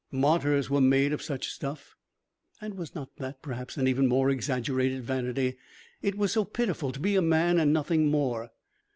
Martyrs 0.09 0.67
were 0.67 0.81
made 0.81 1.13
of 1.13 1.21
such 1.21 1.49
stuff. 1.51 1.95
And 2.59 2.73
was 2.75 2.95
not 2.95 3.17
that, 3.17 3.43
perhaps, 3.43 3.77
an 3.77 3.87
even 3.87 4.07
more 4.07 4.31
exaggerated 4.31 5.03
vanity? 5.03 5.57
It 6.01 6.15
was 6.17 6.31
so 6.31 6.43
pitiful 6.43 6.91
to 6.91 6.99
be 6.99 7.15
a 7.15 7.21
man 7.21 7.59
and 7.59 7.71
nothing 7.71 8.07
more. 8.09 8.49